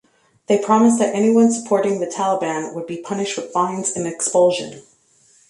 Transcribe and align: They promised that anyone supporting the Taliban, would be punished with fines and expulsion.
They 0.47 0.57
promised 0.57 0.97
that 0.97 1.13
anyone 1.13 1.51
supporting 1.51 1.99
the 1.99 2.07
Taliban, 2.07 2.73
would 2.73 2.87
be 2.87 2.97
punished 3.03 3.37
with 3.37 3.51
fines 3.51 3.95
and 3.95 4.07
expulsion. 4.07 4.81